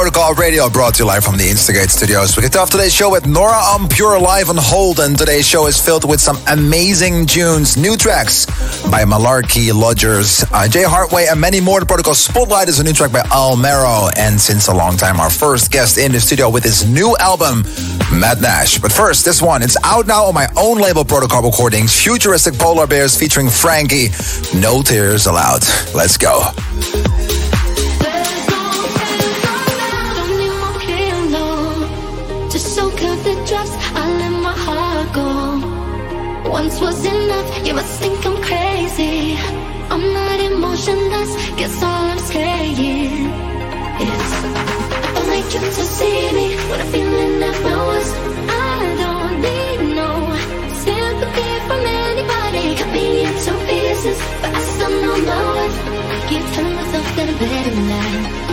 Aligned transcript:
Protocol 0.00 0.32
Radio 0.32 0.70
brought 0.70 0.94
to 0.94 1.02
you 1.02 1.06
live 1.06 1.22
from 1.22 1.36
the 1.36 1.46
Instigate 1.46 1.90
studios. 1.90 2.34
We 2.34 2.42
kicked 2.42 2.56
off 2.56 2.70
today's 2.70 2.94
show 2.94 3.10
with 3.10 3.26
Nora 3.26 3.60
En 3.74 3.86
Pure 3.86 4.18
live 4.20 4.48
on 4.48 4.56
hold, 4.58 4.98
and 4.98 5.16
today's 5.16 5.46
show 5.46 5.66
is 5.66 5.78
filled 5.78 6.08
with 6.08 6.22
some 6.22 6.38
amazing 6.48 7.26
tunes, 7.26 7.76
new 7.76 7.98
tracks 7.98 8.46
by 8.90 9.04
Malarkey, 9.04 9.74
Lodgers, 9.74 10.42
uh, 10.52 10.66
Jay 10.66 10.84
Hardway, 10.84 11.26
and 11.30 11.38
many 11.38 11.60
more. 11.60 11.80
The 11.80 11.84
Protocol 11.84 12.14
Spotlight 12.14 12.68
is 12.68 12.80
a 12.80 12.82
new 12.82 12.94
track 12.94 13.12
by 13.12 13.20
Almero, 13.24 14.08
and 14.16 14.40
since 14.40 14.68
a 14.68 14.74
long 14.74 14.96
time, 14.96 15.20
our 15.20 15.28
first 15.28 15.70
guest 15.70 15.98
in 15.98 16.12
the 16.12 16.20
studio 16.20 16.48
with 16.48 16.64
his 16.64 16.88
new 16.88 17.14
album, 17.18 17.64
Matt 18.10 18.40
Nash. 18.40 18.78
But 18.78 18.92
first, 18.92 19.26
this 19.26 19.42
one, 19.42 19.62
it's 19.62 19.76
out 19.84 20.06
now 20.06 20.24
on 20.24 20.32
my 20.32 20.48
own 20.56 20.78
label, 20.78 21.04
Protocol 21.04 21.42
Recordings, 21.42 21.94
Futuristic 21.94 22.54
Polar 22.54 22.86
Bears 22.86 23.18
featuring 23.18 23.50
Frankie. 23.50 24.08
No 24.58 24.80
tears 24.80 25.26
allowed. 25.26 25.60
Let's 25.94 26.16
go. 26.16 26.52
Once 36.60 36.78
was 36.80 37.04
enough. 37.06 37.66
You 37.66 37.72
must 37.72 37.92
think 38.00 38.18
I'm 38.26 38.36
crazy. 38.48 39.34
I'm 39.92 40.04
not 40.18 40.38
emotionless. 40.50 41.30
Guess 41.58 41.82
all 41.82 42.04
I'm 42.12 42.22
saying 42.32 42.76
is 44.06 44.30
I 45.04 45.10
don't 45.14 45.28
like 45.34 45.48
you 45.54 45.60
to 45.78 45.84
see 45.96 46.20
me 46.38 46.46
when 46.68 46.78
I'm 46.82 46.90
feeling 46.92 47.42
at 47.48 47.58
my 47.66 47.76
worst. 47.88 48.14
I 48.72 48.78
don't 49.02 49.34
need 49.46 49.80
no 50.02 50.10
sympathy 50.84 51.50
from 51.66 51.82
anybody. 52.04 52.64
Cut 52.78 52.90
me 52.96 53.06
into 53.28 53.52
pieces, 53.68 54.18
but 54.42 54.52
I 54.58 54.62
still 54.74 54.94
know 55.02 55.16
my 55.30 55.40
worth. 55.54 55.78
Keep 56.28 56.44
telling 56.54 56.76
myself 56.80 57.06
that 57.16 57.28
I'm 57.30 57.38
better 57.42 57.70
than 57.76 57.88
that. 57.92 58.49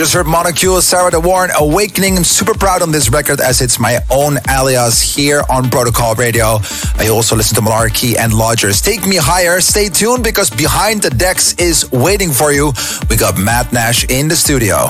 Just 0.00 0.14
heard 0.14 0.24
Monocule, 0.24 0.80
Sarah 0.80 1.10
De 1.10 1.20
Warren, 1.20 1.50
Awakening. 1.58 2.16
I'm 2.16 2.24
super 2.24 2.54
proud 2.54 2.80
on 2.80 2.90
this 2.90 3.10
record 3.10 3.38
as 3.38 3.60
it's 3.60 3.78
my 3.78 3.98
own 4.10 4.38
alias 4.48 5.02
here 5.02 5.42
on 5.50 5.68
Protocol 5.68 6.14
Radio. 6.14 6.56
I 6.96 7.08
also 7.12 7.36
listen 7.36 7.54
to 7.56 7.60
Malarkey 7.60 8.16
and 8.16 8.32
Lodgers. 8.32 8.80
Take 8.80 9.06
me 9.06 9.16
higher. 9.16 9.60
Stay 9.60 9.90
tuned 9.90 10.24
because 10.24 10.48
behind 10.48 11.02
the 11.02 11.10
decks 11.10 11.52
is 11.58 11.92
waiting 11.92 12.30
for 12.30 12.50
you. 12.50 12.72
We 13.10 13.16
got 13.16 13.36
Matt 13.36 13.74
Nash 13.74 14.04
in 14.04 14.28
the 14.28 14.36
studio. 14.36 14.88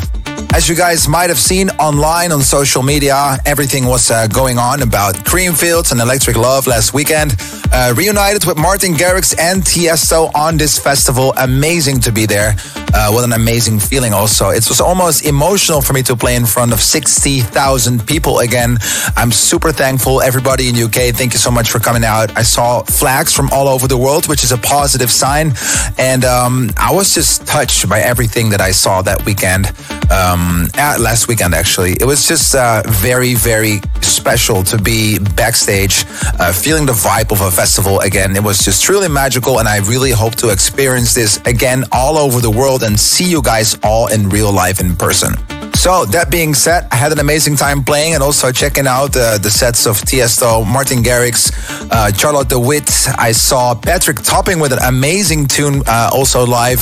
As 0.55 0.69
you 0.69 0.76
guys 0.76 1.09
might 1.09 1.29
have 1.29 1.40
seen 1.40 1.71
online 1.71 2.31
on 2.31 2.43
social 2.43 2.85
media, 2.85 3.37
everything 3.45 3.87
was 3.87 4.12
uh, 4.12 4.29
going 4.29 4.59
on 4.59 4.83
about 4.83 5.14
Creamfields 5.17 5.90
and 5.90 6.00
Electric 6.00 6.37
Love 6.37 6.69
last 6.69 6.95
weekend. 6.95 7.35
Uh, 7.73 7.95
reunited 7.97 8.45
with 8.45 8.59
Martin 8.59 8.95
Garrix 8.95 9.37
and 9.38 9.62
Tiesto 9.62 10.33
on 10.35 10.57
this 10.57 10.79
festival. 10.79 11.33
Amazing 11.37 12.00
to 12.00 12.12
be 12.12 12.26
there. 12.26 12.55
Uh, 13.00 13.11
what 13.11 13.25
an 13.25 13.33
amazing 13.33 13.78
feeling! 13.80 14.12
Also, 14.12 14.50
it 14.50 14.69
was 14.69 14.78
almost 14.78 15.25
emotional 15.25 15.80
for 15.80 15.95
me 15.95 16.02
to 16.02 16.14
play 16.14 16.37
in 16.37 16.45
front 16.45 16.71
of 16.71 16.83
sixty 16.83 17.40
thousand 17.40 18.07
people 18.07 18.40
again. 18.40 18.76
I'm 19.16 19.33
super 19.33 19.73
thankful, 19.73 20.21
everybody 20.21 20.69
in 20.69 20.76
UK. 20.76 21.16
Thank 21.16 21.33
you 21.33 21.38
so 21.38 21.50
much 21.50 21.71
for 21.71 21.78
coming 21.78 22.04
out. 22.04 22.37
I 22.37 22.42
saw 22.42 22.83
flags 22.83 23.33
from 23.33 23.49
all 23.52 23.69
over 23.69 23.88
the 23.88 23.97
world, 23.97 24.28
which 24.28 24.45
is 24.45 24.52
a 24.52 24.59
positive 24.59 25.11
sign, 25.11 25.54
and 25.97 26.26
um, 26.26 26.69
I 26.76 26.92
was 26.92 27.14
just 27.14 27.47
touched 27.47 27.88
by 27.88 28.00
everything 28.00 28.50
that 28.50 28.61
I 28.61 28.73
saw 28.73 29.00
that 29.00 29.25
weekend. 29.25 29.73
Um, 30.11 30.69
last 30.76 31.26
weekend, 31.26 31.54
actually, 31.54 31.92
it 31.92 32.04
was 32.04 32.28
just 32.28 32.54
uh, 32.54 32.83
very, 32.87 33.33
very 33.33 33.80
special 34.04 34.62
to 34.64 34.78
be 34.78 35.19
backstage, 35.37 36.04
uh, 36.38 36.52
feeling 36.52 36.87
the 36.87 36.92
vibe 36.92 37.33
of 37.33 37.40
a 37.40 37.50
festival 37.50 38.00
again. 38.00 38.37
It 38.37 38.42
was 38.42 38.59
just 38.59 38.83
truly 38.83 39.09
magical, 39.09 39.59
and 39.59 39.69
I 39.69 39.78
really 39.78 40.11
hope 40.11 40.35
to 40.37 40.50
experience 40.50 41.14
this 41.14 41.40
again 41.47 41.85
all 41.92 42.19
over 42.19 42.40
the 42.40 42.50
world 42.50 42.83
and 42.83 42.99
see 42.99 43.28
you 43.28 43.42
guys 43.42 43.76
all 43.83 44.09
in 44.09 44.28
real 44.28 44.52
life 44.52 44.80
in 44.80 44.97
person. 44.97 45.35
So 45.75 46.04
that 46.07 46.30
being 46.30 46.52
said, 46.52 46.87
I 46.92 46.97
had 46.97 47.11
an 47.11 47.21
amazing 47.21 47.57
time 47.57 47.83
playing 47.83 48.12
and 48.12 48.23
also 48.23 48.52
checking 48.52 48.87
out 48.87 49.16
uh, 49.16 49.38
the 49.38 49.50
sets 49.50 49.87
of 49.87 49.97
Tiesto, 49.97 50.66
Martin 50.66 51.02
Garrix, 51.02 51.50
uh, 51.90 52.12
Charlotte 52.12 52.50
de 52.50 52.59
Witte. 52.59 53.09
I 53.16 53.33
saw 53.33 53.75
Patrick 53.75 54.19
Topping 54.19 54.61
with 54.61 54.73
an 54.73 54.78
amazing 54.85 55.47
tune 55.47 55.83
uh, 55.87 56.11
also 56.12 56.45
live. 56.45 56.80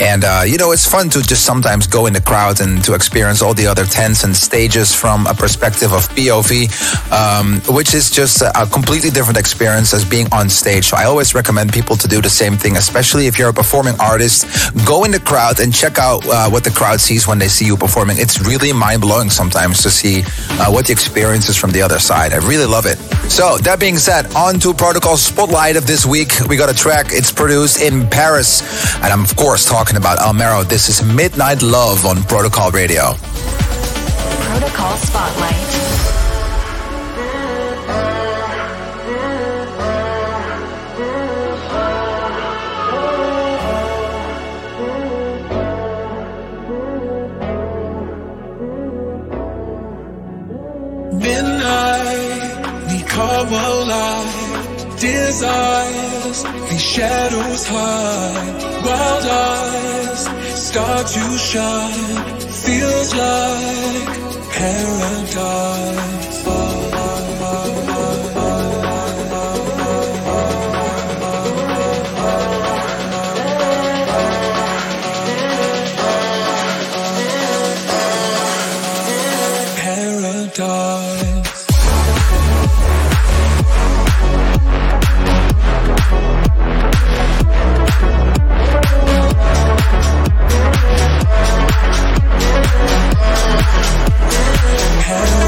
And, 0.00 0.24
uh, 0.24 0.42
you 0.46 0.58
know, 0.58 0.72
it's 0.72 0.86
fun 0.86 1.10
to 1.10 1.22
just 1.22 1.44
sometimes 1.44 1.86
go 1.86 2.06
in 2.06 2.12
the 2.12 2.20
crowd 2.20 2.60
and 2.60 2.82
to 2.84 2.94
experience 2.94 3.42
all 3.42 3.54
the 3.54 3.66
other 3.66 3.84
tents 3.84 4.24
and 4.24 4.34
stages 4.34 4.94
from 4.94 5.26
a 5.26 5.34
perspective 5.34 5.92
of 5.92 6.08
POV, 6.10 6.70
um, 7.12 7.60
which 7.74 7.94
is 7.94 8.10
just 8.10 8.42
a 8.42 8.66
completely 8.72 9.10
different 9.10 9.38
experience 9.38 9.92
as 9.92 10.04
being 10.04 10.26
on 10.32 10.48
stage. 10.48 10.86
So 10.86 10.96
I 10.96 11.04
always 11.04 11.34
recommend 11.34 11.72
people 11.72 11.96
to 11.96 12.08
do 12.08 12.20
the 12.20 12.30
same 12.30 12.56
thing, 12.56 12.76
especially 12.76 13.26
if 13.26 13.38
you're 13.38 13.50
a 13.50 13.54
performing 13.54 13.94
artist. 14.00 14.46
Go 14.86 15.04
in 15.04 15.10
the 15.10 15.20
crowd 15.20 15.60
and 15.60 15.72
check 15.72 15.98
out 15.98 16.26
uh, 16.26 16.48
what 16.48 16.64
the 16.64 16.70
crowd 16.70 17.00
sees 17.00 17.26
when 17.26 17.38
they 17.38 17.48
see 17.48 17.66
you 17.66 17.76
performing. 17.76 18.16
It's 18.18 18.40
really 18.40 18.72
mind 18.72 19.02
blowing 19.02 19.30
sometimes 19.30 19.82
to 19.82 19.90
see 19.90 20.22
uh, 20.58 20.70
what 20.70 20.86
the 20.86 20.92
experience 20.92 21.48
is 21.48 21.56
from 21.56 21.70
the 21.70 21.82
other 21.82 21.98
side. 21.98 22.32
I 22.32 22.38
really 22.38 22.66
love 22.66 22.86
it. 22.86 22.98
So, 23.30 23.56
that 23.58 23.78
being 23.78 23.98
said, 23.98 24.34
on 24.34 24.58
to 24.60 24.74
Protocol 24.74 25.16
Spotlight 25.16 25.76
of 25.76 25.86
this 25.86 26.04
week. 26.04 26.32
We 26.48 26.56
got 26.56 26.70
a 26.70 26.74
track, 26.74 27.06
it's 27.10 27.32
produced 27.32 27.80
in 27.80 28.08
Paris. 28.08 28.62
And 28.96 29.12
I'm, 29.12 29.22
of 29.22 29.36
course, 29.36 29.64
talking 29.64 29.81
about 29.90 30.18
Almero. 30.18 30.62
This 30.68 30.88
is 30.88 31.02
Midnight 31.02 31.60
Love 31.60 32.06
on 32.06 32.22
Protocol 32.22 32.70
Radio. 32.70 33.14
Protocol 33.14 34.96
Spotlight. 34.96 35.72
come 53.12 53.52
alive. 53.52 54.41
Desires, 55.02 56.44
these 56.70 56.80
shadows 56.80 57.66
hide. 57.66 58.62
Wild 58.84 59.26
eyes 59.26 60.22
start 60.56 61.06
to 61.08 61.38
shine. 61.38 62.38
Feels 62.38 63.12
like 63.12 64.06
paradise. 64.52 65.92
Oh, 95.14 95.42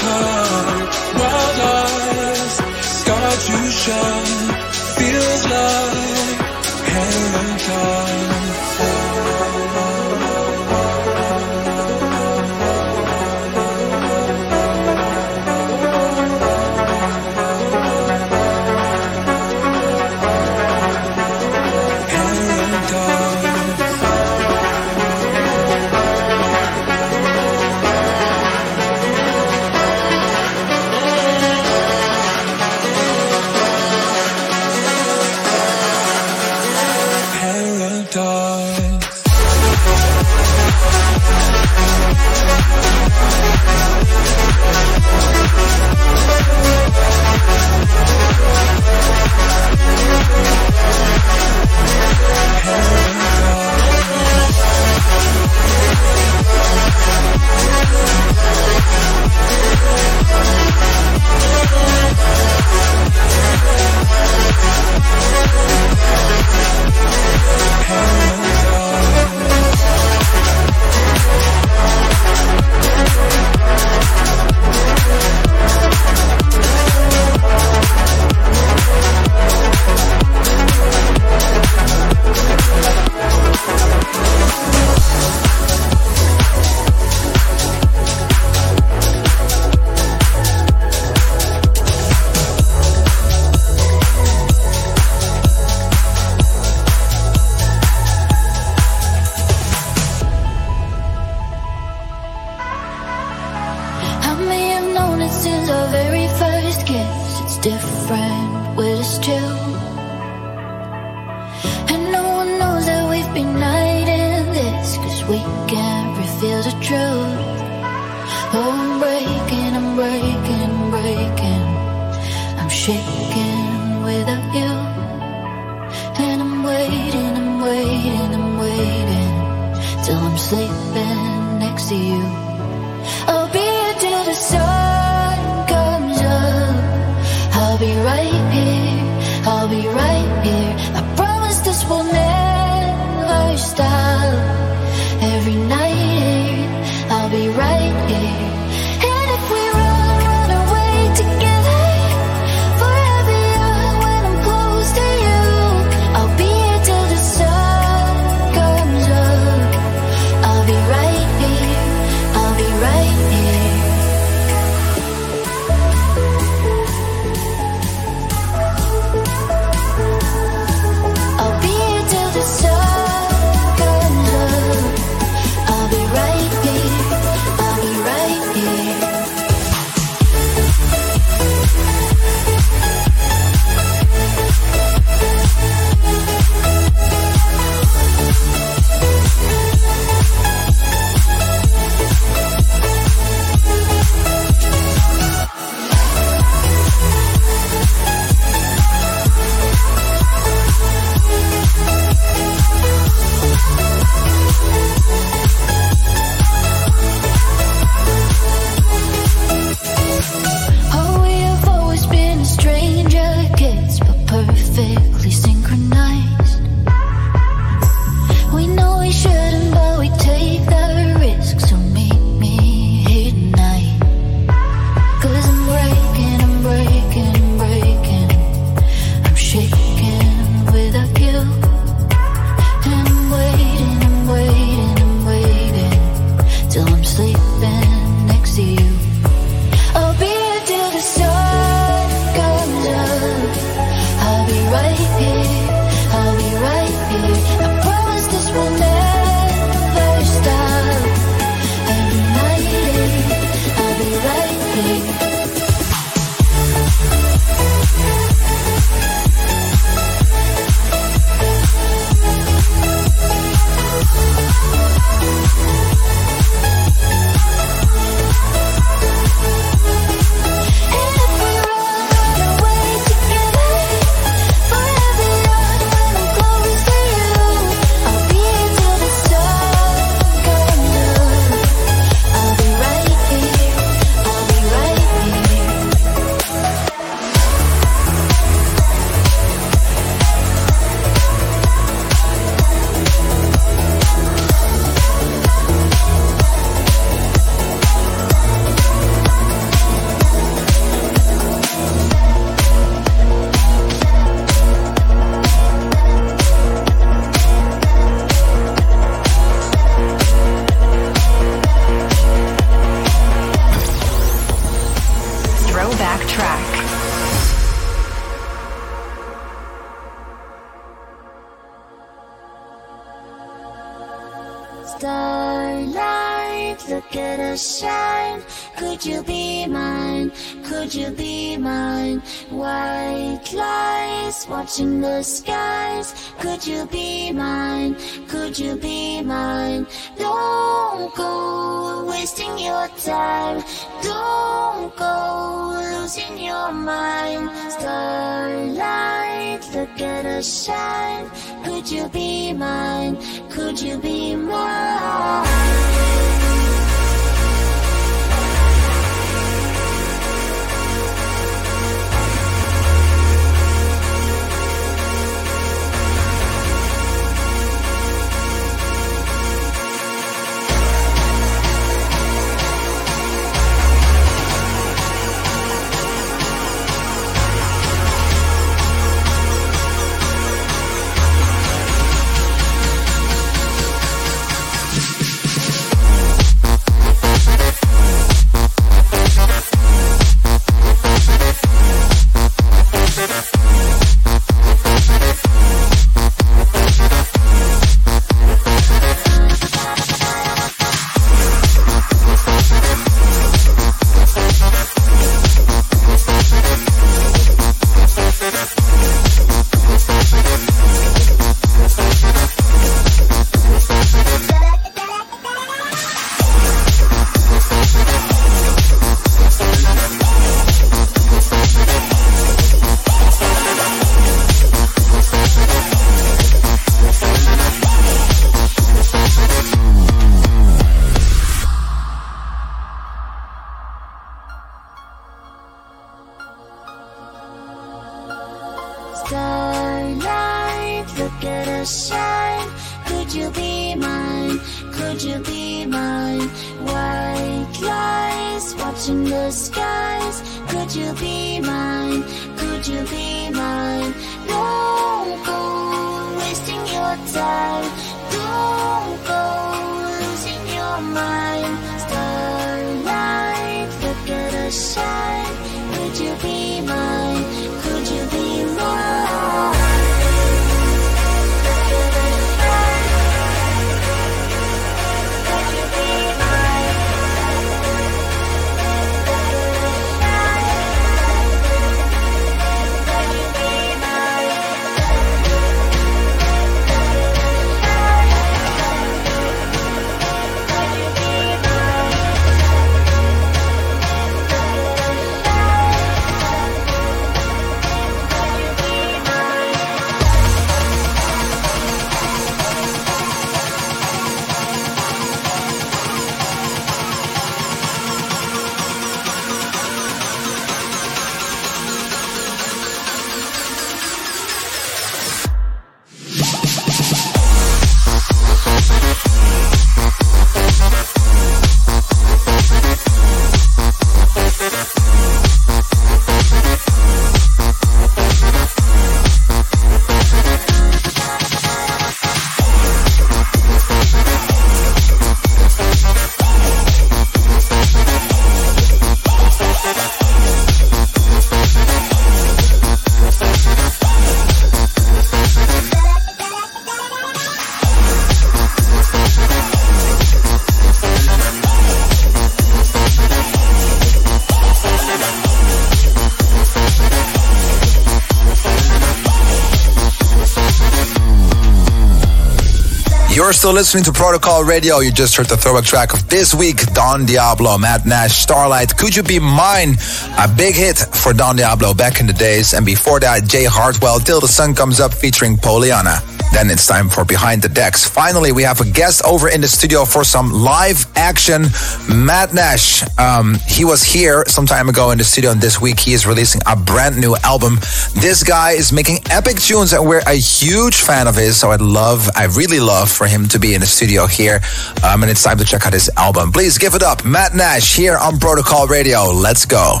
still 563.62 563.72
listening 563.72 564.02
to 564.02 564.10
Protocol 564.10 564.64
Radio. 564.64 564.98
You 564.98 565.12
just 565.12 565.36
heard 565.36 565.46
the 565.46 565.56
throwback 565.56 565.84
track 565.84 566.14
of 566.14 566.28
this 566.28 566.52
week, 566.52 566.78
Don 566.94 567.24
Diablo, 567.24 567.78
Matt 567.78 568.04
Nash, 568.04 568.42
Starlight, 568.42 568.96
Could 568.96 569.14
You 569.14 569.22
Be 569.22 569.38
Mine? 569.38 569.94
A 570.36 570.48
big 570.48 570.74
hit 570.74 570.98
for 570.98 571.32
Don 571.32 571.54
Diablo 571.54 571.94
back 571.94 572.18
in 572.18 572.26
the 572.26 572.32
days. 572.32 572.72
And 572.72 572.84
before 572.84 573.20
that, 573.20 573.44
Jay 573.44 573.64
Hardway, 573.64 574.24
Till 574.24 574.40
the 574.40 574.48
Sun 574.48 574.74
Comes 574.74 574.98
Up 574.98 575.14
featuring 575.14 575.56
Poliana. 575.56 576.31
Then 576.52 576.70
it's 576.70 576.86
time 576.86 577.08
for 577.08 577.24
Behind 577.24 577.62
the 577.62 577.68
Decks. 577.68 578.06
Finally, 578.06 578.52
we 578.52 578.62
have 578.62 578.80
a 578.80 578.84
guest 578.84 579.22
over 579.24 579.48
in 579.48 579.62
the 579.62 579.68
studio 579.68 580.04
for 580.04 580.22
some 580.22 580.52
live 580.52 581.06
action. 581.16 581.62
Matt 582.08 582.52
Nash, 582.52 583.02
um, 583.18 583.56
he 583.66 583.84
was 583.84 584.02
here 584.02 584.44
some 584.46 584.66
time 584.66 584.88
ago 584.90 585.10
in 585.12 585.18
the 585.18 585.24
studio, 585.24 585.50
and 585.50 585.60
this 585.60 585.80
week 585.80 585.98
he 585.98 586.12
is 586.12 586.26
releasing 586.26 586.60
a 586.66 586.76
brand 586.76 587.18
new 587.18 587.34
album. 587.42 587.76
This 588.14 588.44
guy 588.44 588.72
is 588.72 588.92
making 588.92 589.18
epic 589.30 589.56
tunes, 589.56 589.94
and 589.94 590.06
we're 590.06 590.22
a 590.26 590.34
huge 590.34 590.96
fan 590.96 591.26
of 591.26 591.36
his. 591.36 591.56
So 591.58 591.70
I'd 591.70 591.80
love, 591.80 592.28
I 592.36 592.44
really 592.44 592.80
love 592.80 593.10
for 593.10 593.26
him 593.26 593.48
to 593.48 593.58
be 593.58 593.74
in 593.74 593.80
the 593.80 593.86
studio 593.86 594.26
here. 594.26 594.60
Um, 595.02 595.22
and 595.22 595.30
it's 595.30 595.42
time 595.42 595.56
to 595.58 595.64
check 595.64 595.86
out 595.86 595.94
his 595.94 596.10
album. 596.16 596.52
Please 596.52 596.76
give 596.76 596.94
it 596.94 597.02
up, 597.02 597.24
Matt 597.24 597.54
Nash 597.54 597.96
here 597.96 598.18
on 598.18 598.38
Protocol 598.38 598.86
Radio. 598.86 599.24
Let's 599.32 599.64
go. 599.64 600.00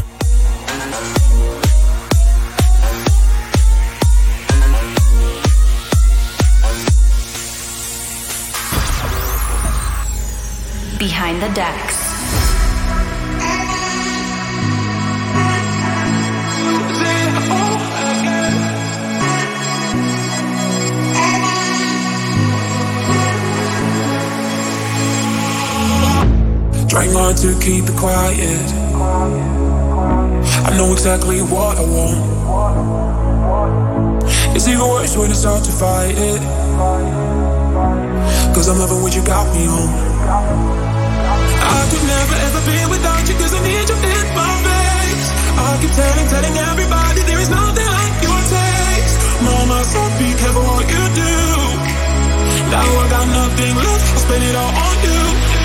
Behind 11.02 11.42
the 11.42 11.48
decks. 11.48 11.98
Trying 26.88 27.12
hard 27.12 27.36
to 27.38 27.58
keep 27.58 27.84
it 27.84 27.96
quiet. 27.96 28.72
I 30.54 30.76
know 30.76 30.92
exactly 30.92 31.40
what 31.42 31.78
I 31.78 31.82
want. 31.82 32.20
It's 34.54 34.68
even 34.68 34.82
worse 34.82 35.16
when 35.16 35.32
I 35.32 35.34
start 35.34 35.64
to 35.64 35.72
fight 35.72 36.14
it. 36.16 36.40
Cause 38.54 38.68
I'm 38.68 38.78
loving 38.78 39.02
what 39.02 39.16
you 39.16 39.24
got 39.24 39.52
me 39.52 39.66
on. 39.66 40.91
I 41.72 41.82
could 41.90 42.04
never 42.04 42.36
ever 42.46 42.60
be 42.68 42.78
without 42.92 43.24
you 43.28 43.34
cause 43.40 43.54
I 43.54 43.60
need 43.64 43.86
you 43.88 43.96
in 43.96 44.26
my 44.36 44.52
face. 44.66 45.28
I 45.56 45.68
keep 45.80 45.92
telling, 45.96 46.28
telling 46.28 46.56
everybody 46.70 47.20
there 47.28 47.40
is 47.40 47.50
nothing 47.50 47.90
like 47.98 48.16
your 48.26 48.40
taste. 48.52 49.16
Mama, 49.46 49.78
so 49.84 50.00
be 50.20 50.28
careful 50.40 50.64
what 50.68 50.86
you 50.94 51.04
do. 51.16 51.34
Now 52.72 52.84
I 52.84 53.04
got 53.08 53.26
nothing 53.40 53.74
left, 53.76 54.04
I'll 54.12 54.22
spend 54.26 54.44
it 54.44 54.54
all 54.56 54.72
on 54.86 54.96
you. 55.06 55.61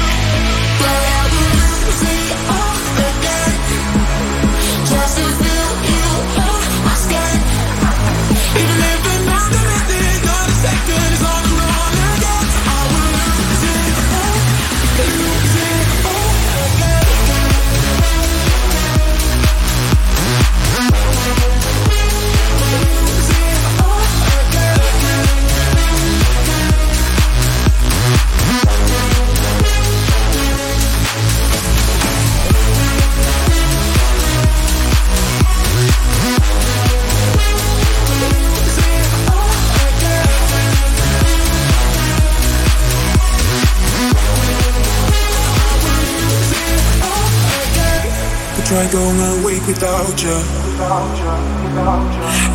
Could 48.88 49.00
try 49.00 49.04
going 49.04 49.20
a 49.20 49.46
week 49.46 49.68
without 49.68 50.16
you. 50.24 50.38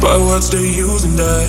But 0.01 0.21
what's 0.25 0.49
the 0.49 0.61
use 0.61 1.05
in 1.05 1.17
that? 1.17 1.49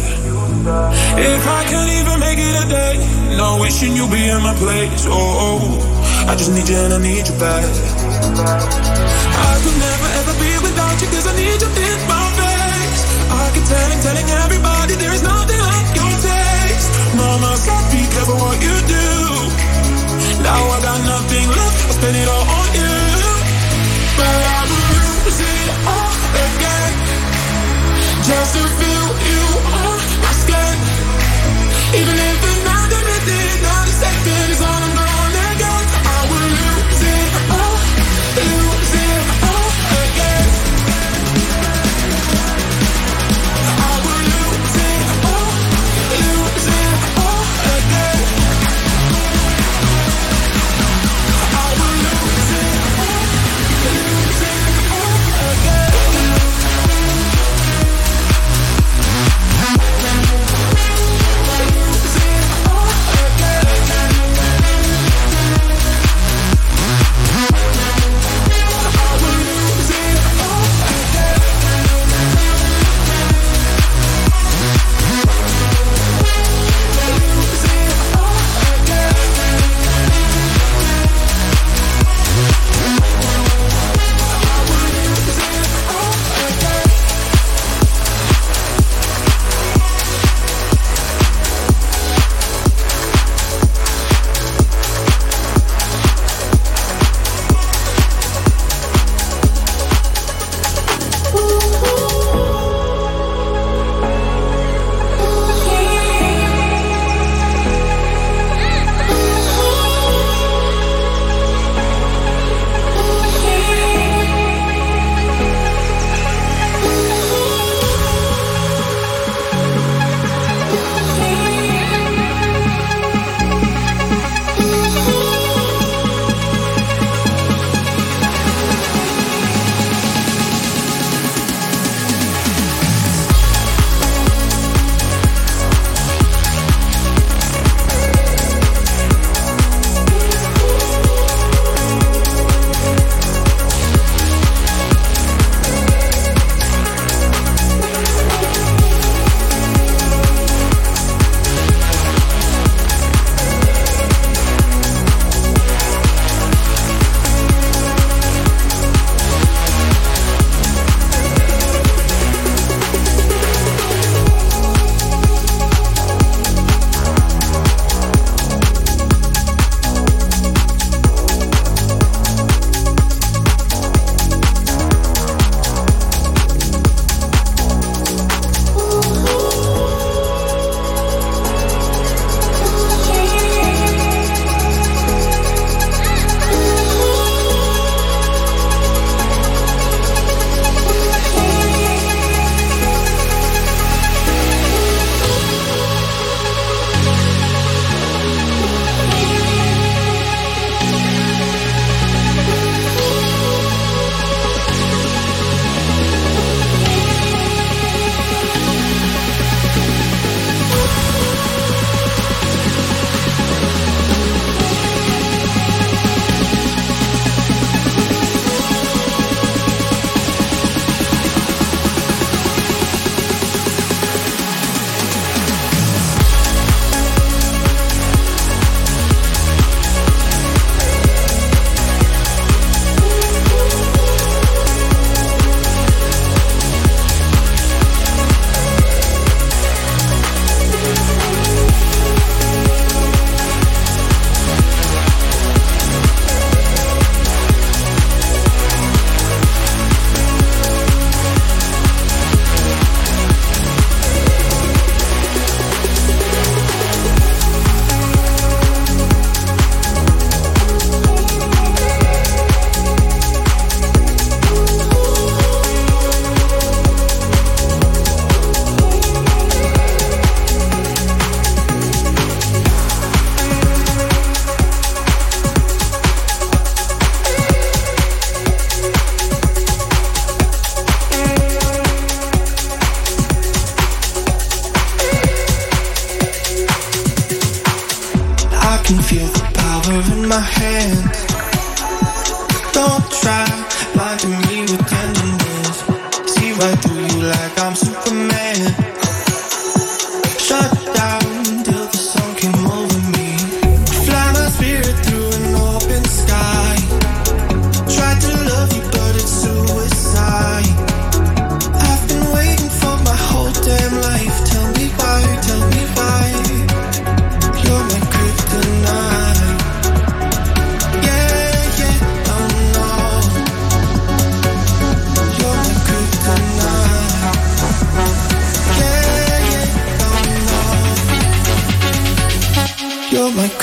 If 1.16 1.48
I 1.48 1.64
can't 1.72 1.92
even 2.00 2.20
make 2.20 2.40
it 2.40 2.56
a 2.60 2.68
day, 2.68 3.00
no 3.38 3.60
wishing 3.62 3.96
you'd 3.96 4.12
be 4.12 4.28
in 4.28 4.42
my 4.44 4.54
place. 4.56 5.06
Oh, 5.08 5.80
I 6.28 6.36
just 6.36 6.52
need 6.52 6.68
you 6.68 6.76
and 6.76 6.94
I 6.94 7.00
need 7.00 7.28
you 7.28 7.38
back. 7.40 7.64
I 7.64 9.54
could 9.64 9.78
never 9.80 10.08
ever 10.20 10.36
be 10.42 10.52
without 10.68 11.00
you 11.00 11.08
cause 11.16 11.28
I 11.28 11.34
need 11.40 11.60
you 11.64 11.70
in 11.70 12.00
my 12.12 12.24
face. 12.36 13.04
I 13.32 13.52
keep 13.56 13.64
telling, 13.64 14.00
telling 14.04 14.28
everybody 14.44 14.96
there 15.00 15.14
is 15.14 15.24
nothing 15.24 15.62
like 15.64 15.96
your 15.96 16.12
taste. 16.20 16.92
Mama 17.16 17.56
said 17.56 17.84
be 17.88 18.04
careful 18.12 18.36
what 18.36 18.60
you 18.60 18.76
do. 18.92 19.08
Now 20.44 20.60
I 20.60 20.78
got 20.84 21.00
nothing 21.08 21.48
left, 21.48 21.88
I'll 21.88 21.96
spend 21.96 22.16
it 22.20 22.28
all 22.28 22.44
on 22.44 22.70
you. 22.76 22.92
But 24.20 24.28
I 24.28 24.63
all 25.88 26.14
again. 26.46 26.94
Just 28.24 28.56
to 28.56 28.64
feel 28.80 29.13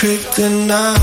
kryptonite 0.01 0.97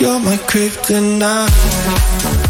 You're 0.00 0.18
my 0.18 0.38
kryptonite. 0.48 2.49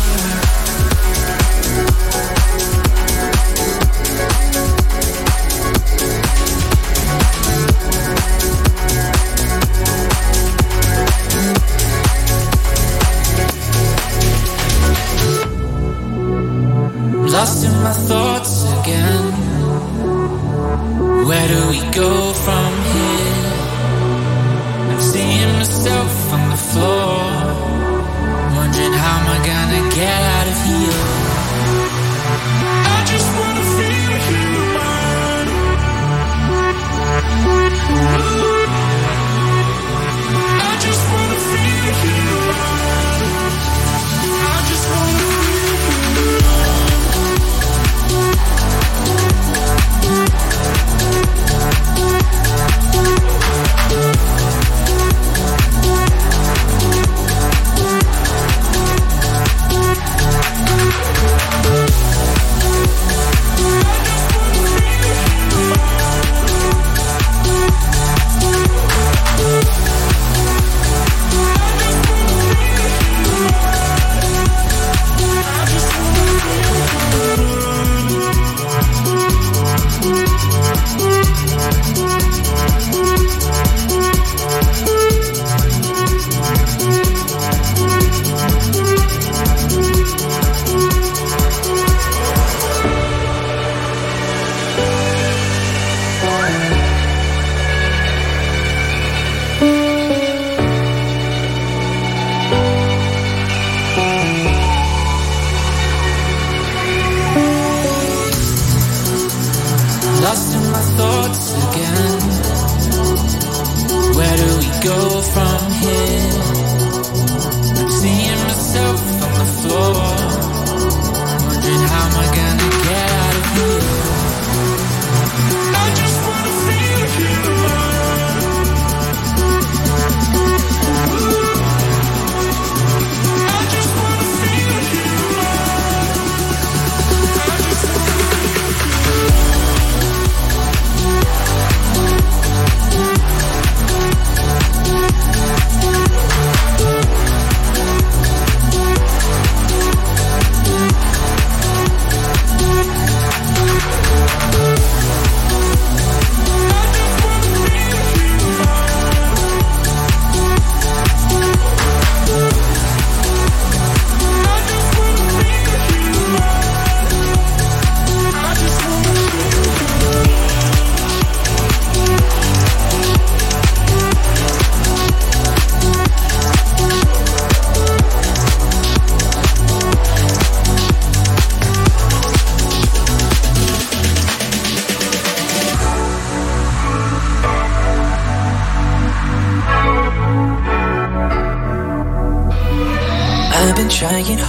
Yeah. 0.00 0.89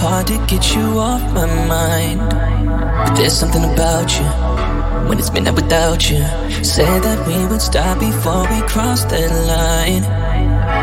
Hard 0.02 0.26
to 0.26 0.36
get 0.50 0.74
you 0.74 0.98
off 0.98 1.22
my 1.32 1.46
mind. 1.68 2.18
But 3.06 3.14
there's 3.14 3.38
something 3.38 3.62
about 3.62 4.10
you 4.18 4.26
when 5.06 5.16
it's 5.20 5.32
midnight 5.32 5.54
without 5.54 6.10
you. 6.10 6.22
Said 6.64 7.02
that 7.06 7.18
we 7.28 7.38
would 7.46 7.62
stop 7.62 8.00
before 8.00 8.42
we 8.50 8.58
crossed 8.66 9.08
that 9.10 9.30
line. 9.52 10.02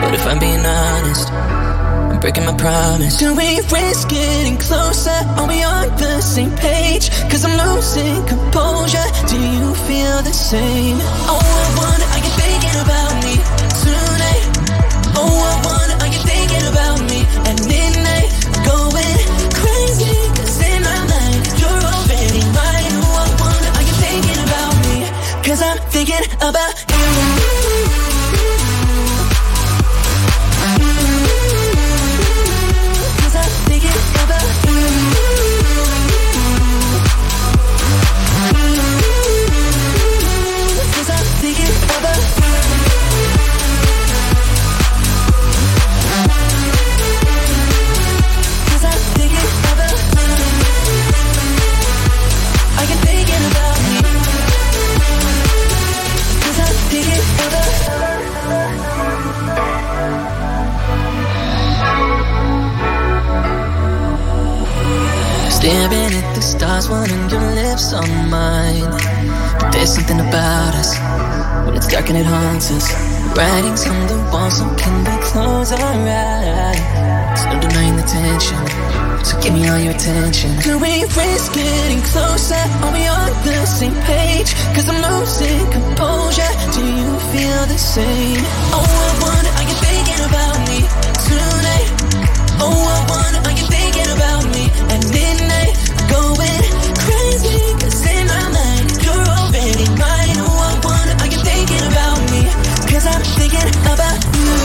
But 0.02 0.14
if 0.14 0.26
I'm 0.26 0.40
being 0.40 0.64
honest, 0.64 1.28
I'm 1.32 2.20
breaking 2.22 2.46
my 2.46 2.56
promise. 2.56 3.20
Do 3.20 3.36
we 3.36 3.60
risk 3.60 4.08
getting 4.08 4.58
closer? 4.58 5.20
Are 5.38 5.48
we 5.52 5.64
on 5.64 5.88
the 5.98 6.22
same 6.22 6.56
page? 6.56 7.12
Cause 7.30 7.44
I'm 7.44 7.56
losing 7.60 8.26
composure. 8.26 9.10
Do 9.28 9.36
you 9.36 9.76
feel 9.88 10.18
the 10.24 10.32
same? 10.32 10.98
Oh, 11.28 11.44
I 11.44 11.68
wonder, 11.76 12.08
are 12.16 12.22
you 12.24 12.32
thinking 12.40 12.76
about 12.88 13.19
thinking 26.10 26.34
about 26.42 26.89
Staring 65.70 66.18
at 66.18 66.34
the 66.34 66.42
stars, 66.42 66.90
wanting 66.90 67.30
your 67.30 67.46
lips 67.54 67.94
on 67.94 68.10
mine. 68.28 68.90
There's 69.70 69.94
something 69.94 70.20
about 70.20 70.74
us 70.74 70.98
when 71.64 71.78
it's 71.78 71.86
dark 71.86 72.10
and 72.10 72.18
it 72.18 72.26
haunts 72.26 72.72
us. 72.72 72.90
Writings 73.38 73.86
on 73.86 74.02
the 74.10 74.18
wall, 74.34 74.50
so 74.50 74.66
can 74.82 74.98
we 75.06 75.14
close 75.22 75.72
our 75.72 75.94
eyes? 76.10 76.82
No 77.54 77.62
denying 77.62 77.98
the 78.02 78.08
tension, 78.10 78.58
so 79.22 79.38
give 79.46 79.54
me 79.54 79.70
all 79.70 79.78
your 79.78 79.94
attention. 79.94 80.58
Could 80.58 80.82
we 80.82 81.06
risk 81.06 81.54
getting 81.54 82.02
closer? 82.02 82.66
Are 82.82 82.90
we 82.90 83.06
on 83.06 83.30
the 83.46 83.62
same 83.70 83.94
page? 84.10 84.50
Cause 84.74 84.90
I'm 84.90 84.98
losing 85.06 85.70
composure. 85.70 86.50
Do 86.74 86.82
you 86.82 87.14
feel 87.30 87.62
the 87.70 87.78
same? 87.78 88.42
Oh, 88.74 88.82
I 88.82 89.12
wonder, 89.22 89.54
are 89.54 89.68
you 89.70 89.78
thinking 89.86 90.22
about 90.34 90.58
me 90.66 90.82
tonight? 91.30 92.39
Oh, 92.62 92.84
I 92.96 93.00
wonder, 93.10 93.42
are 93.48 93.56
already 94.36 94.68
mine 95.48 95.92
I 96.00 96.04
go 96.12 96.20
away 96.34 96.60
crazy 97.04 97.58
cuz 97.82 98.02
in 98.06 98.28
my 98.28 98.46
mind 98.56 98.88
girl 99.04 99.48
every 99.56 99.88
night 99.96 100.36
who 100.38 100.48
I 100.70 100.74
want 100.86 101.10
I 101.24 101.28
can 101.32 101.42
think 101.46 101.70
about 101.90 102.20
me 102.32 102.42
I'm 103.06 103.24
thinking 103.38 103.72
about 103.94 104.20
you. 104.36 104.56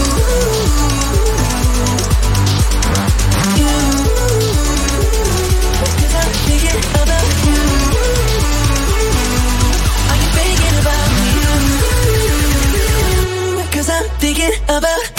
Cause 6.01 6.15
I'm 6.21 6.33
thinking 6.47 6.81
about 7.03 7.27
you. 7.47 7.61
I 10.13 10.17
can 10.21 10.31
think 10.39 10.61
about 10.81 11.11
you 11.35 11.53
I'm 13.91 14.09
thinking 14.19 14.55
about 14.69 15.14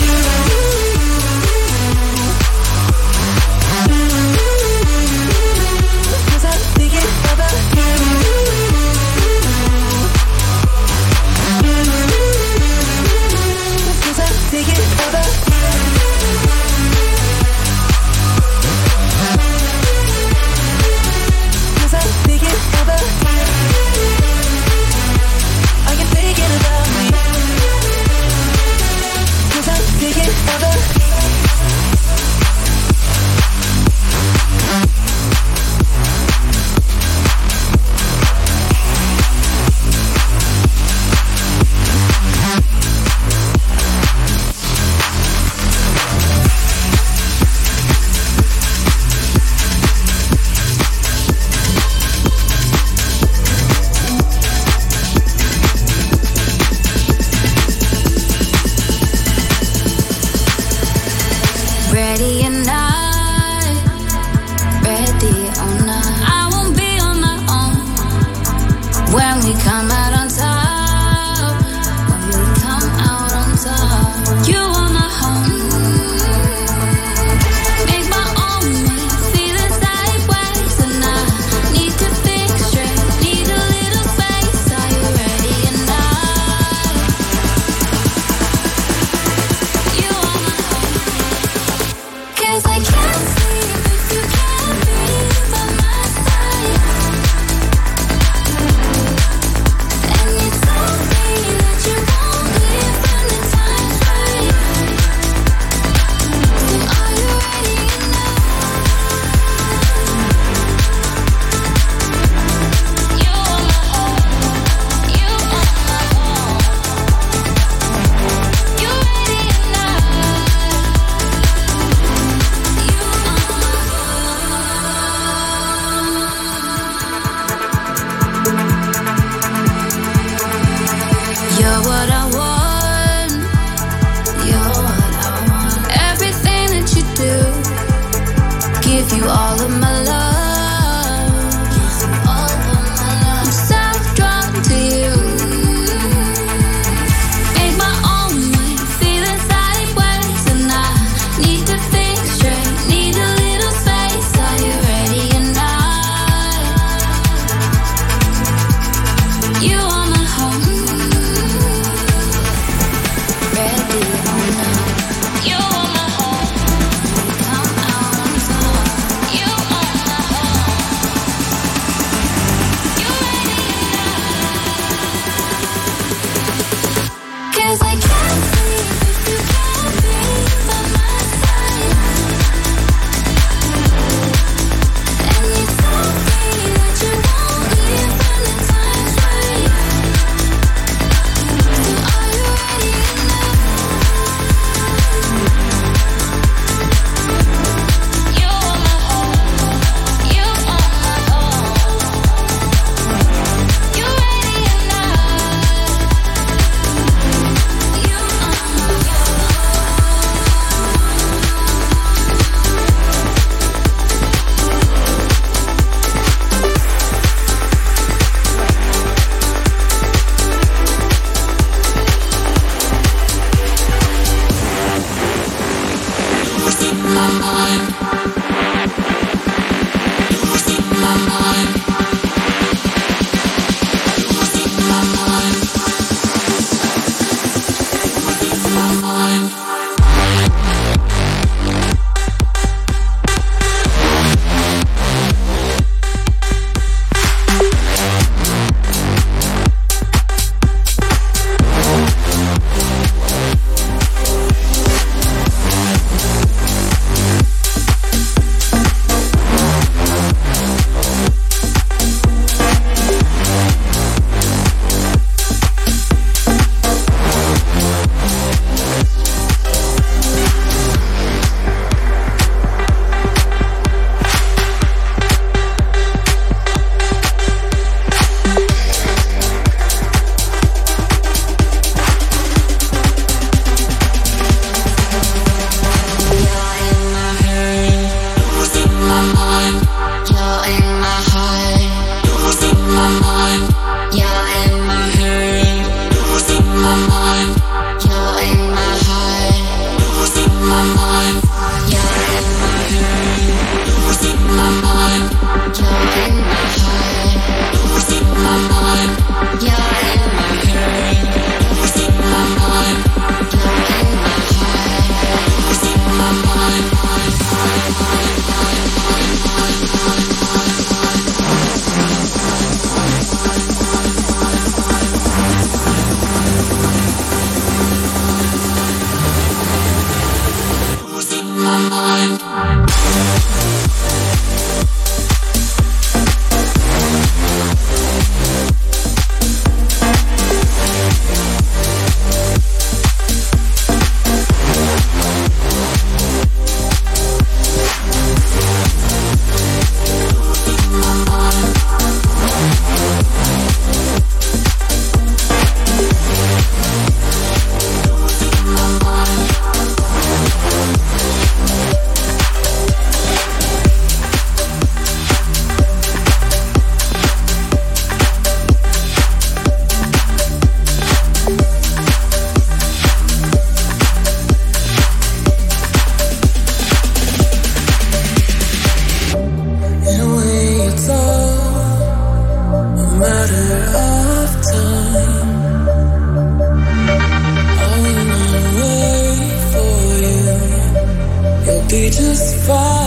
be 391.96 392.10
just 392.10 392.68
fine. 392.68 393.05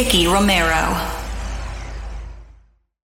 Nicky 0.00 0.26
Romero. 0.26 0.69